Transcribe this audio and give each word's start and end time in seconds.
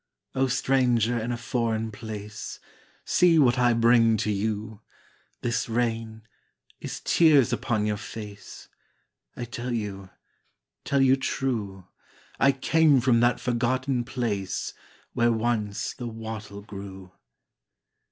O 0.33 0.47
stranger 0.47 1.19
in 1.19 1.31
a 1.31 1.37
foreign 1.37 1.91
place, 1.91 2.59
See 3.05 3.37
what 3.37 3.59
I 3.59 3.73
bring 3.73 4.17
to 4.17 4.31
you. 4.31 4.81
This 5.41 5.69
rain 5.69 6.23
is 6.79 7.01
tears 7.01 7.53
upon 7.53 7.85
your 7.85 7.97
face; 7.97 8.67
I 9.37 9.45
tell 9.45 9.71
you 9.71 10.09
tell 10.85 11.01
you 11.03 11.17
true 11.17 11.85
I 12.39 12.51
came 12.51 12.99
from 12.99 13.19
that 13.19 13.39
forgotten 13.39 14.03
place 14.03 14.73
Where 15.13 15.31
once 15.31 15.93
the 15.93 16.07
wattle 16.07 16.63
grew. 16.63 17.11